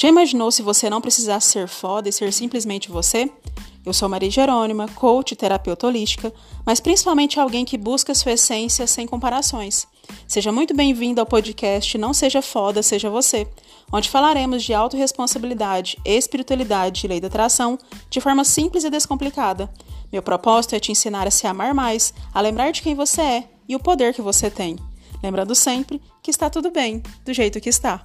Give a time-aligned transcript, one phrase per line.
[0.00, 3.30] Já imaginou se você não precisasse ser foda e ser simplesmente você?
[3.84, 6.32] Eu sou Maria Jerônima, coach e terapeuta holística,
[6.64, 9.86] mas principalmente alguém que busca sua essência sem comparações.
[10.26, 13.46] Seja muito bem-vindo ao podcast Não Seja Foda, Seja Você,
[13.92, 17.78] onde falaremos de autorresponsabilidade, espiritualidade e lei da atração
[18.08, 19.70] de forma simples e descomplicada.
[20.10, 23.50] Meu propósito é te ensinar a se amar mais, a lembrar de quem você é
[23.68, 24.76] e o poder que você tem.
[25.22, 28.02] Lembrando sempre que está tudo bem, do jeito que está.